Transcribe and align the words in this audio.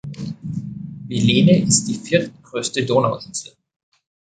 Belene 1.07 1.61
ist 1.61 1.85
die 1.85 1.93
viertgrößte 1.93 2.87
Donauinsel. 2.87 3.53